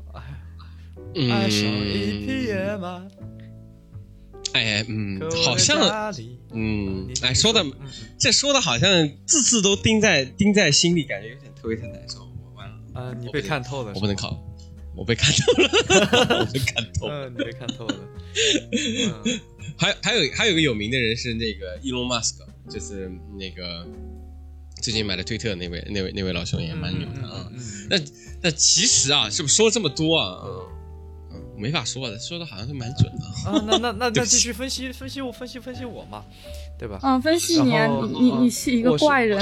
[1.15, 3.03] 爱上一匹野马。
[4.53, 6.13] 哎，嗯，好像，
[6.51, 7.65] 嗯，哎，说的，
[8.19, 12.19] 这说的好像字字都钉在钉在心里，感觉有点特别特难受。
[12.19, 14.41] 我完了，啊，你被看透了，我不能考，
[14.95, 17.95] 我被看透了， 我被看透了，你被看透了。
[19.77, 23.87] 还还有还有个有名的人是那个伊隆马斯克，就是那个
[24.81, 27.51] 最近买的推特那位那位那位老兄也蛮牛的啊。
[27.89, 27.97] 那
[28.41, 30.45] 那其实啊，是不是说了这么多啊？
[31.57, 33.63] 没法说的，说的好像是蛮准的啊。
[33.67, 36.23] 那那那 那继续分析分析我分析分析我嘛，
[36.77, 36.99] 对吧？
[37.03, 39.39] 嗯，分析你啊，你你你是一个怪人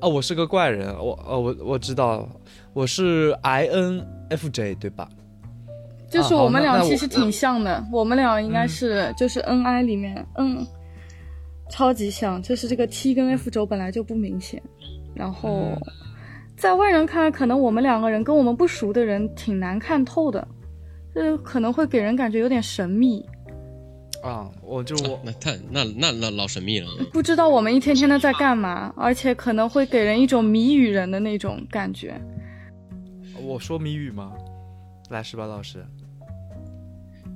[0.00, 2.28] 啊，我是个怪人，我呃我我知道，
[2.72, 5.08] 我是 INFJ 对吧？
[6.10, 10.66] 就是我们俩其实挺像的，我们俩应该是就是 N I 里面，嗯，
[11.70, 14.60] 超级像，就是这个 T 跟 F 轴本来就不明显，
[15.14, 15.80] 然后嗯
[16.56, 20.46] 在外人看来，可能我们两个人跟我们不熟的人挺难看透的，
[21.14, 23.24] 就是可能会给人感觉有点神秘，
[24.22, 26.88] 啊，我就我那太那那那老神秘了。
[27.12, 32.20] 不知道我们一天天的在干嘛，而且可能会给人一种谜语人的那种感觉。
[33.42, 34.32] 我说谜语吗？
[35.08, 35.84] 来，十八老师，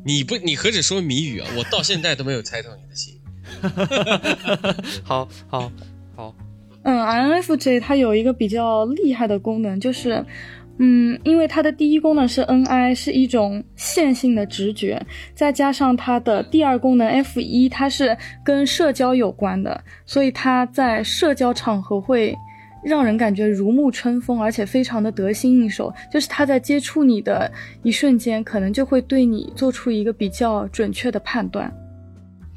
[0.05, 1.49] 你不，你何止说谜语啊！
[1.57, 3.21] 我到现在都没有猜透你的心。
[5.03, 5.73] 好好
[6.15, 6.35] 好，
[6.83, 10.25] 嗯，INFJ 它有一个比较厉害的功能，就是，
[10.79, 15.01] 嗯，因为它的第一功能是 NI，是一种线性的直觉，
[15.35, 22.37] 再加上它的第二功能 F 一，它是跟社交有关的，所以它在社交场合会
[22.85, 25.95] 让人感觉如沐春风，而且非常的得心应手。
[26.13, 27.51] 就是他在接触你的
[27.83, 31.73] 一瞬间，可能就会对你做出一个比较准确的判断。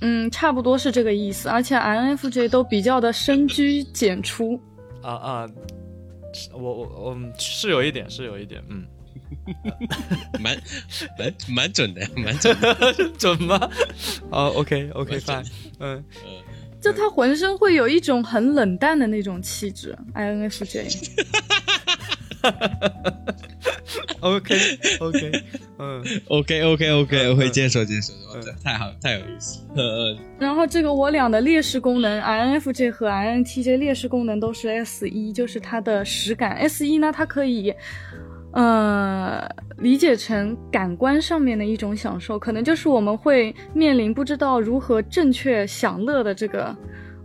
[0.01, 4.59] 嗯，差不多是这个意思，而且 INFJ 都比较的深居简出。
[5.01, 5.53] 啊啊，是
[6.53, 8.85] 我我我嗯是有一点，是有一点，嗯，
[10.39, 10.57] 蛮
[11.17, 12.75] 蛮蛮准的，蛮准的。
[13.17, 13.69] 准吗？
[14.31, 16.03] 哦，OK OK 蛮 fine，准嗯，
[16.81, 21.11] 就他浑身会有一种很冷淡的那种气质，INFJ。
[24.19, 24.55] OK
[24.99, 25.31] OK，
[25.77, 29.61] 嗯 OK OK OK，我会嗯接受接受，嗯这太好太有意思。
[29.75, 36.51] 呃，然后这个我俩的劣势功能，INFJ 和 INTJ 劣势功能都是 S 一，就是它的实感。
[36.53, 37.73] S 一呢，它可以，
[38.53, 46.75] 呃，理解成感官上面的一种享受，可能就是我们会面临不知道如何正确享乐的这个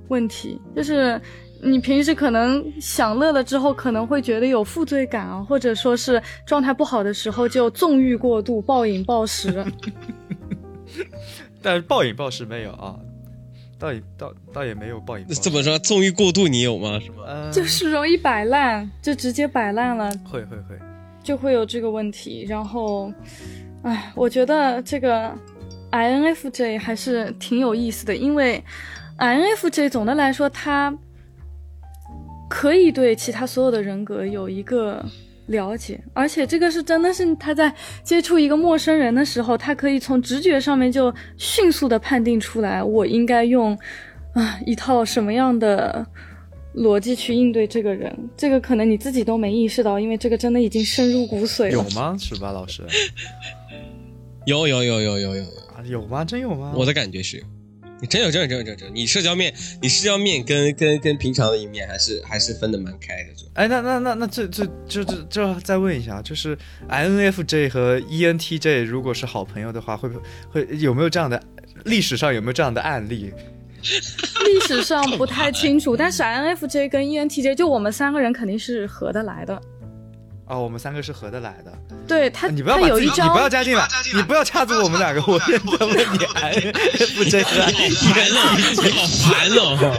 [0.08, 1.20] 问题，就是。
[1.62, 9.64] 你平时可能享乐了之后，可能会觉得有负罪感啊，或者说是状态不好的时候就纵欲过度、暴饮暴食。
[11.62, 12.96] 但是暴饮暴食没有啊，
[13.78, 16.98] 倒也倒倒也没有暴饮暴食，这么说，纵欲过度你有吗？
[17.00, 17.22] 是吗？
[17.26, 20.76] 呃，就是容易摆烂，就直接摆烂了，会会会，
[21.22, 22.44] 就会有这个问题。
[22.48, 23.12] 然后，
[23.84, 25.32] 哎，我觉得这个
[25.92, 28.62] INFJ 还是挺有意思的，因为
[29.18, 30.92] INFJ 总的来说，它
[32.52, 35.02] 可以对其他所有的人格有一个
[35.46, 43.72] 了解，而且这个是真的是他在接触一个陌生人的时候，他可以从直觉上面就迅速的判定出来，我应该用
[44.34, 46.06] 啊一套什么样的。
[46.74, 51.70] 逻辑去应对这个人，这个可能你自己都没意识到，因为这个真的已经深入骨髓了。
[51.70, 52.16] 有吗？
[52.18, 52.82] 十八老师
[54.48, 56.24] 有有有有有有，啊，有吗？
[56.24, 56.72] 真有吗？
[56.74, 57.44] 我的感觉是有。
[58.02, 71.40] 你真有真有真有真有真有，你社交面，你社交面跟跟跟平常的一面还是还是分的蛮开的，就哎，那那那那这这这这这再问一下，就是 INFJ 和 ENTJ 如果是好朋友的话，会不会有没有这样的
[71.84, 73.32] 历史上有没有这样的案例？
[73.82, 79.62] 历史上不太清楚，但是 INFJ 跟 E ENTJ 就我们三个人肯定是合得来的。
[80.46, 81.72] 啊、我们三个是合得来的。
[82.06, 85.22] 对他，你不要把自己，他有一你不要，加进来，你不要掐住我们两个。
[85.26, 86.34] 我认 真问你和
[87.94, 88.40] 烦了，
[88.82, 89.94] 你好烦哦。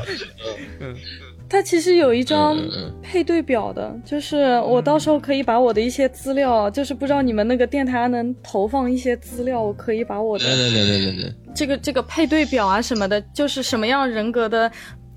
[1.49, 14.71] 他其实有一张嗯嗯配对表的，就是我到时候可以把我的一些资料，就是不知道你们那个电台能投放一些资料，我可以把我的能能能能能能，这个这个配对表啊什么的，就是什么样人格的，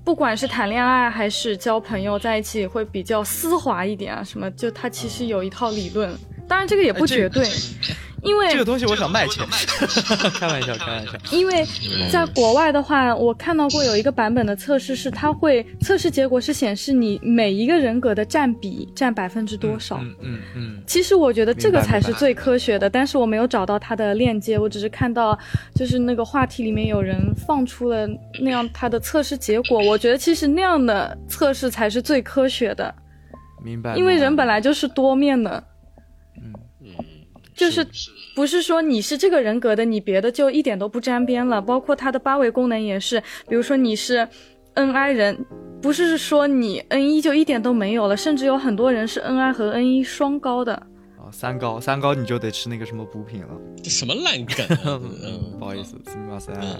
[0.07, 6.09] 不管是谈恋爱还是交朋友在一起，会比较丝滑一点啊什么，就他其实有一套理论，
[6.47, 7.45] 当然这个也不绝对，
[8.23, 9.45] 因为这个东西，我想卖钱。
[10.39, 11.13] 开玩笑，开玩笑。
[11.31, 11.65] 因为
[12.11, 19.97] 在国外的话，我看到过有一个版本的测试是，它会测试结果是显示你每一个人格的占比占百分之多少。
[20.01, 25.37] 嗯嗯嗯，其实我觉得这个才是最科学的，但是我没有找到它的链接，我只是看到
[25.75, 28.07] 就是那个话题里面有人放出了
[28.41, 32.93] 那样它的测试结果，我觉得其实那样的测试才是最科学的，
[33.63, 33.95] 明白。
[33.95, 35.63] 因为人本来就是多面的，
[36.41, 36.51] 嗯，
[37.56, 37.86] 就是
[38.34, 41.60] 不是说你是这个人格的，你别的就一点都不沾边了。
[41.60, 44.26] 包括它的八维功能也是，比如说你是
[44.74, 45.44] N I 人，
[45.82, 50.72] 不是说你 N 一就一点都没有了，甚至有很多人是 N I 和 N 一双高的。
[50.74, 53.48] 啊，三高三高你就得吃那个什么补品了。
[53.82, 55.00] 这什么烂梗啊？
[55.22, 56.58] 嗯不好意思，すみません。
[56.60, 56.78] 嗯，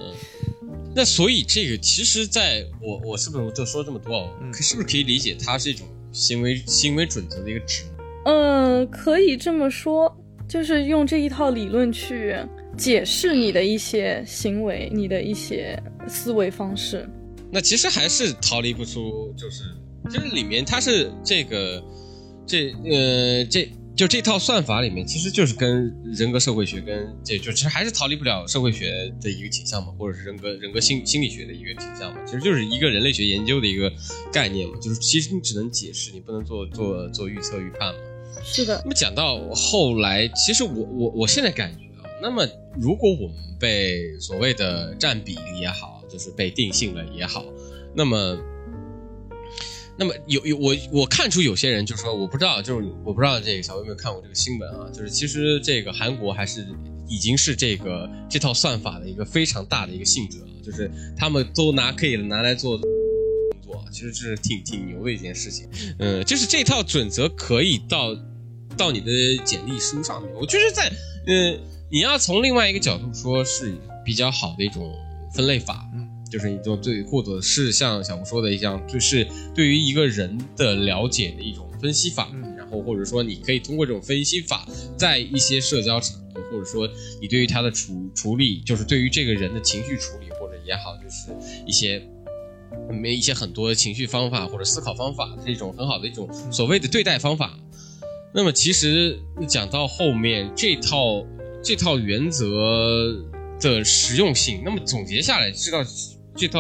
[0.97, 4.29] 那所以这个其实在我我是不是就说这么多哦？
[4.41, 7.93] 嗯可是不是可以理解它是一种行为行为准则的一个指南？
[8.25, 10.17] 嗯，可以这么说，
[10.48, 12.36] 就是用这一套理论去
[12.78, 15.78] 解释你的一些行为，你的一些
[16.08, 17.08] 思维方式。
[17.52, 19.64] 那其实还是逃离不出，就是
[20.10, 21.84] 其实里面它是这个
[22.46, 33.92] 这呃这就这套算法里面，其实就是跟人格社会学跟这就其实还是逃离不了社会学的一个倾向嘛，或者是人格人格心心理学的一个倾向嘛，其实就是一个人类学研究的一个
[34.32, 38.00] 概念嘛，就是其实你只能解释，你不能做做做预测预判嘛。
[38.44, 42.48] 是的，那么讲到后来，其实我我我现在感觉啊，那么
[42.80, 47.44] 如果我们被所谓的占比例也好，就是被定性了也好，
[47.96, 48.38] 那么。
[50.00, 54.88] 那么有有我我看出有些人就说我不知道，就是我不知道这个小薇有没有看过这个新闻啊？
[54.94, 56.68] 就是其实这个韩国还是
[57.10, 62.80] 已经是这个这套算法的一个非常大的一个性质了，就是他们都拿可以拿来做
[63.68, 65.68] 作，其实这是挺挺牛的一件事情。
[66.00, 68.16] 嗯，就是这套准则可以到
[68.78, 69.12] 到你的
[69.44, 70.92] 简历书上面，我觉得在
[71.28, 71.60] 嗯
[71.92, 74.92] 你要从另外一个角度说是比较好的一种
[75.36, 75.84] 分类法。
[76.30, 86.86] 就是你做对，或者是像小吴说的一样，就是对于一个人的了解的一种分析法，然后或者说你可以通过这种分析法，在一些社交场合，或者说
[87.22, 91.32] 你对于他的处处理，就是对于这个人的情绪处理或者也好，就是
[91.66, 92.06] 一些
[92.90, 97.58] 没一些很多情绪方法或者思考方法，是一种很好的一种所谓的对待方法。
[98.34, 101.26] 那么其实讲到后面这套
[101.64, 103.16] 这套原则
[103.60, 105.84] 的实用性，那么总结下来这套。
[106.40, 106.60] 这套，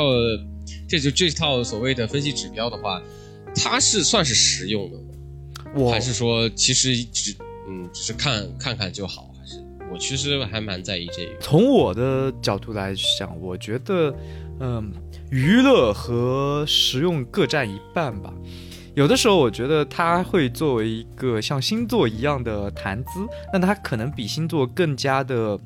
[0.89, 2.99] 这就这套所谓的分析指标的话，
[3.53, 4.97] 它是算是实用的，
[5.79, 7.35] 吗还是说其实只
[7.69, 9.31] 嗯只是看看看就好？
[9.39, 11.39] 还是我其实还蛮在意这个。
[11.39, 14.11] 从我的角度来讲，我觉得，
[14.59, 14.91] 嗯，
[15.29, 18.33] 娱乐和实用各占一半吧。
[18.95, 25.59] 有的时候我觉得它会作为一个像星座一样的谈资，那它可能比星座更加的。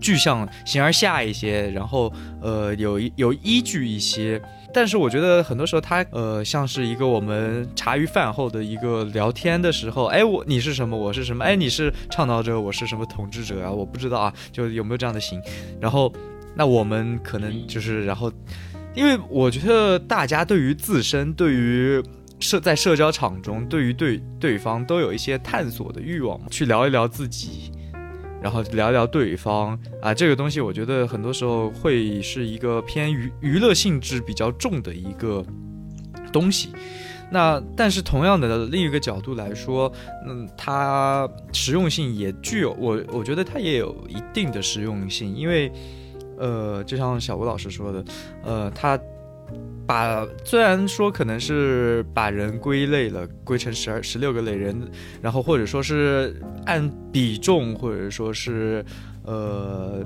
[0.00, 4.40] 具象形而下一些，然后呃有有依据一些，
[4.72, 10.96] 但是我觉得很多时候它呃像是一个我们茶余饭后的一个聊天的时候，哎我你是什么？
[10.96, 12.58] 我是什么，哎你是倡导者？
[12.58, 15.40] 我是什么统治者啊，我不知道啊，就有没有这样的型，
[15.80, 16.12] 然后
[16.54, 18.32] 那我们可能就是然后，
[18.94, 22.02] 因为我觉得大家对于自身对于
[22.40, 27.70] 社在社交场中对于对对方都有一些探索的欲望嘛，去聊一聊自己。
[28.42, 35.46] 然后聊一聊对方啊，这个东西我觉得很多时候会是一个偏娱娱乐性质比较重的一个
[36.32, 36.70] 东西。
[37.30, 39.92] 那但是同样的另一个角度来说，
[40.26, 45.70] 嗯，它实用性也具有我我觉得它也有一定的实用性，因为
[46.42, 48.04] 呃，就像小吴老师说的，
[48.42, 48.98] 呃，他。
[49.84, 54.80] 把虽然说可能是把人归类了，归成十二十六个类人，
[55.20, 58.82] 然后或者说是按比重，或者说是
[59.24, 60.02] 呃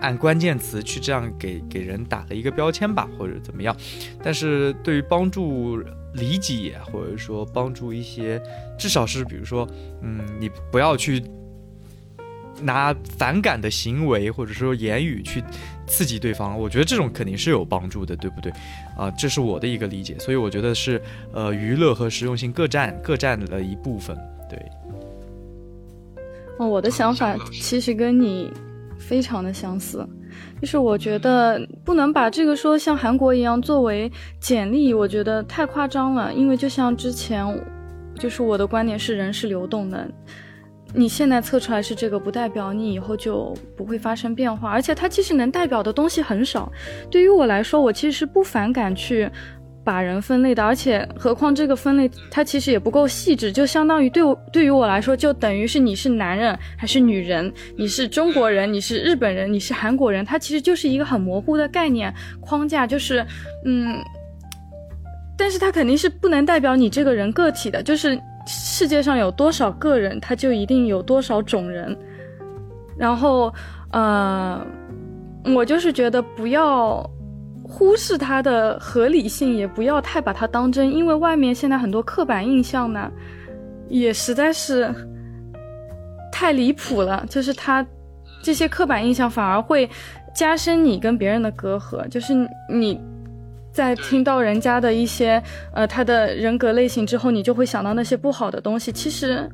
[0.00, 3.74] 按关键词去这样给给人打了一个标签吧，或者怎么样，
[4.22, 5.78] 但是对于帮助
[6.12, 8.40] 理解，或者说帮助一些，
[8.78, 9.66] 至少是比如说，
[10.02, 11.24] 嗯，你不要去。
[12.62, 15.42] 拿反感的行为或者说言语去
[15.86, 18.52] 刺激对方，我觉得这种肯定是有帮助的，对不对？
[18.96, 21.00] 啊，这是我的一个理解，所以我觉得是
[21.32, 24.16] 呃，娱乐和实用性各占各占了一部分，
[24.48, 24.58] 对。
[26.58, 28.50] 哦，我的想法其实跟你
[28.98, 30.06] 非常的相似，
[30.60, 34.10] 就是我觉得不能把这个说像韩国一样作为
[34.40, 37.44] 简历，我觉得太夸张了，因为就像之前，
[38.18, 40.08] 就是我的观点是人是流动的。
[40.96, 46.70] 你现在测出来是这个，不代表你以后就不会发生变化，而且它其实能代表的东西很少。
[47.10, 49.28] 对于我来说，我其实是不反感去
[49.82, 63.26] 把人分类的，而且何况这个分类它其实也不够细致，就相当于对我对于我来说，就等于是你是男人还是女人，你是中国人，你是日本人，你是韩国人，它其实就是一个很模糊的概念框架，就是
[63.64, 63.96] 嗯，
[65.36, 68.16] 但是它肯定是不能代表你这个人个体的，就是。
[68.46, 71.96] 世界上有多少个人，他就一定有多少种人。
[72.96, 73.52] 然后，
[73.90, 74.64] 呃，
[75.54, 77.08] 我就是觉得不要
[77.62, 83.10] 忽视它的合理性，也不要太把它当真，因为外面现在很多刻板印象呢，
[83.88, 84.94] 也实在是
[86.30, 87.24] 太离谱了。
[87.28, 87.84] 就是他
[88.42, 89.88] 这些刻板印象反而会
[90.34, 92.34] 加深你跟别人的隔阂，就是
[92.68, 93.00] 你。
[93.74, 98.92] 在听到人家的一些呃他的人格类型之后，你就会想到那些不好的东西。
[98.92, 99.50] 其实，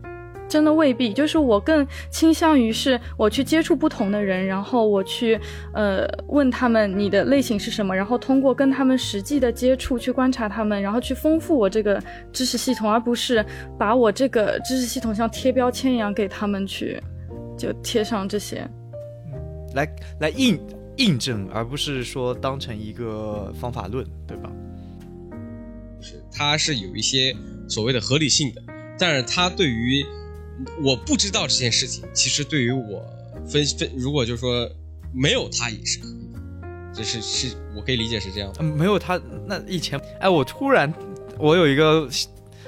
[0.47, 1.11] 真的未必。
[1.15, 5.41] 就是我更倾向于是我去接触不同的人，然后我去
[5.73, 11.99] 呃问他们你的类型是什么，然后通过跟他们实际的接触去观察他们，然后去丰富我这个
[12.31, 13.43] 知识系统，而不是
[13.79, 17.03] 把我这个知识系统像贴标签一样给他们去
[17.57, 18.69] 就贴上这些，
[19.75, 19.89] 来
[20.21, 20.61] 来印。
[20.97, 24.51] 印证，而不是说当成一个方法论，对吧？
[26.01, 27.35] 是，它是有一些
[27.69, 28.63] 所谓的合理性的，
[28.99, 30.05] 但是它对于
[30.83, 33.03] 我不知道这件事情，其实对于我
[33.47, 34.69] 分分，如果就是说
[35.15, 36.41] 没有它也是可以的，
[36.95, 38.59] 就是是我可以理解是这样的。
[38.61, 40.93] 嗯没有他那以前，哎，我突然
[41.39, 42.09] 我有一个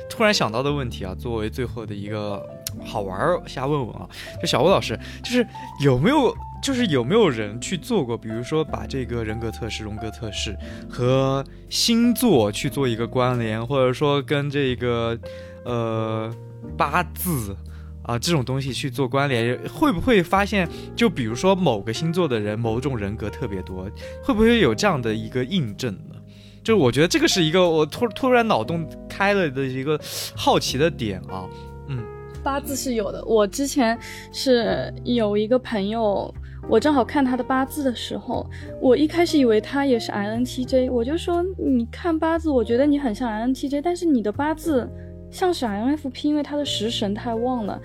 [0.08, 2.44] 突然想到的问题啊，作为最后的一个
[2.84, 4.08] 好玩儿瞎问问啊，
[4.40, 5.46] 就小吴老师，就是
[5.80, 10.56] 有没有就是有没有人去做过，比如说把这个人格测试、荣格测试
[10.88, 15.18] 和星座去做一个关联，或者说跟这个
[15.64, 16.34] 呃
[16.76, 17.56] 八字。
[18.04, 23.88] 啊，这种东西去做关联，会不会发现，就比如说某个星座的人，某种人格特别多，
[24.24, 26.16] 会不会有这样的一个印证呢？
[26.64, 29.96] 就是我觉得这个是一个我突突然脑洞开了的一个
[30.34, 31.48] 好奇的点啊。
[31.86, 32.04] 嗯，
[32.42, 33.24] 八字是有的。
[33.24, 33.96] 我之前
[34.32, 36.34] 是有一个朋友，
[36.68, 38.48] 我正好看他的八字的时候，
[38.80, 44.88] 我一开始以为他也是 INTJ，我就说你看八字，我觉得你很像 INTJ，但是你的八字
[45.30, 47.80] 像是 INFP，因为他的食神太旺了。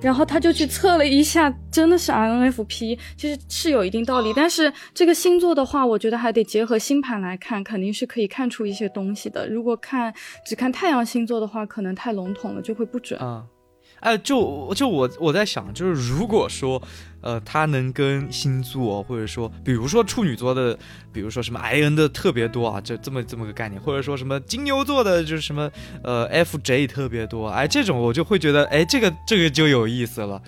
[0.00, 4.32] 然后他就去测了一下，真的是 INFP，其实是有一定道理。
[4.34, 9.46] 但是这个星座的话，我觉得还得结合星盘来看，肯定是可以看出一些东西的。
[9.46, 10.10] 如果看
[10.46, 13.20] 只看太阳星座的话，可能太笼统了，就会不准。
[13.20, 13.44] 啊，
[14.00, 16.82] 哎，就就我我在想，就是如果说，
[17.20, 20.76] 呃，他能跟星座，或者说，比如说处女座的，
[21.12, 25.70] 比如说什么 I N 的特别多啊，这这么这么个概念，或者说什么金牛座的，就是什么
[26.02, 30.40] 呃 F J 特别多，哎，这种我就会觉得，哎，这个这个就有意思了，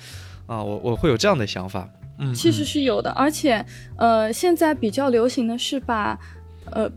[0.46, 1.86] 啊，我我会有这样的想法，
[2.18, 3.64] 嗯，其实是有的，而且
[3.96, 6.18] 呃，现在比较流行的是把
[6.70, 6.90] 呃，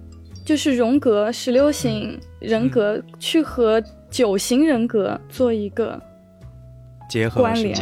[0.45, 6.01] 就是荣格十六型人格去和九型人格做一个
[7.09, 7.77] 结合关联，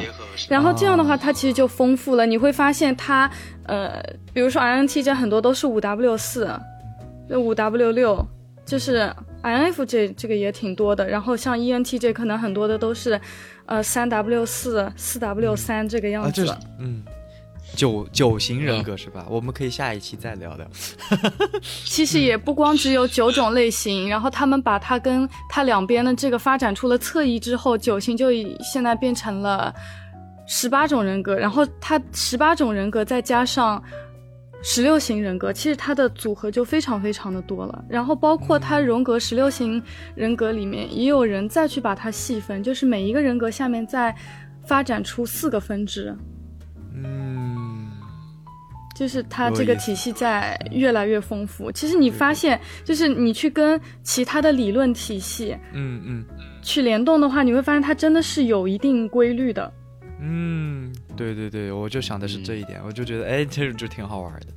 [0.49, 2.26] 然后这样的话，哦它其实就丰富了。
[2.26, 3.30] 你会发现它，
[3.65, 4.01] 呃，
[4.34, 6.49] 比如说 INTJ 很多都是五 W 四，
[7.30, 8.26] 就五 W 六，
[8.65, 9.09] 就是
[9.41, 11.07] INFJ 这个也挺多的。
[11.07, 13.19] 然后像 E ENTJ 可能很多的都是，
[13.65, 16.59] 呃，三 W 四、四 W 三这个样啊，这是子了。
[16.80, 17.03] 嗯。
[17.76, 19.26] 九九型人格是吧？
[19.30, 20.67] 我们可以下一期再聊聊。
[21.86, 29.74] 其实也不光只有九种类型，然后他们把它跟它两边的这个发展出了侧翼之后，九型就已现在变成了
[30.45, 33.82] 十八种人格，然后它十八种人格再加上
[34.61, 37.84] 十六型人格，其实它的组合就非常非常的多了。
[37.89, 39.82] 然后包括它荣格十六型
[40.15, 44.15] 人格里面，也有人再去把它细分，就是每一个人格下面再
[44.65, 46.15] 发展出四个分支。
[46.95, 47.62] 嗯，
[48.95, 51.71] 就是它这个体系在越来越丰富。
[51.71, 56.25] 其实你发现，就是你去跟其他的理论体系嗯嗯
[56.61, 59.71] 去联动的话，你会发现它真的是有一定规律的。
[60.19, 64.47] 嗯，对对对，我就想的是这一点，我就觉得哎，这就挺好玩的。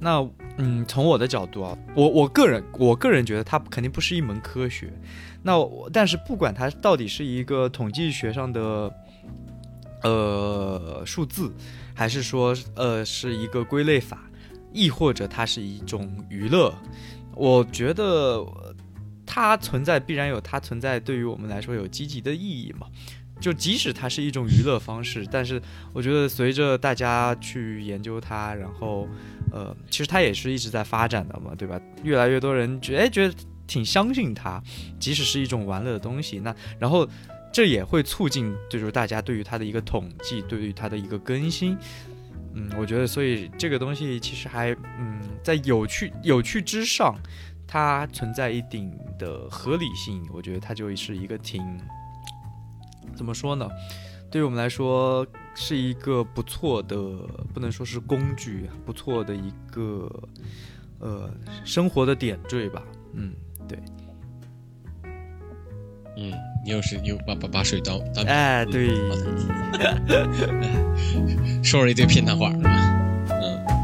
[0.00, 0.26] 那
[0.56, 4.92] 嗯，从我的角度啊，我我个人我个人觉得它肯定不是一门科学。
[5.42, 8.92] 那我但是不管它到底是一个统计学上的
[10.02, 11.52] 呃数字，
[11.94, 14.22] 还是说呃是一个归类法，
[14.72, 16.74] 亦或者它是一种娱乐，
[17.34, 18.46] 我觉得
[19.26, 22.86] 它存在必然有它存在对于我们来说有积极的意义嘛。
[23.40, 25.60] 就即使它是一种娱乐方式，但是
[25.92, 29.08] 我觉得随着大家去研究它，然后
[29.50, 31.80] 呃，其实它也是一直在发展的嘛，对吧？
[32.04, 33.34] 越来越多人觉哎觉得
[33.66, 34.62] 挺相信它，
[35.00, 37.04] 即使是一种玩乐的东西，那然后
[37.52, 41.76] 这也会促进就是大家对于它的一个统计，对于它的一个更新。
[42.54, 47.14] 嗯，我觉得所以这个东西其实还嗯在有趣有趣之上，
[47.66, 51.62] 它存在一定的合理性，我觉得它就是一个挺
[53.14, 53.68] 怎么说呢？
[54.30, 56.96] 对于我们来说是一个不错的，
[57.52, 60.10] 不能说是工具，不错的一个
[61.00, 61.30] 呃
[61.64, 62.82] 生活的点缀吧。
[63.12, 63.34] 嗯，
[63.68, 63.78] 对，
[66.16, 66.30] 嗯，
[66.64, 68.90] 你又是又把把把水端哎，对，
[71.62, 73.81] 说了一堆骗糖话，嗯。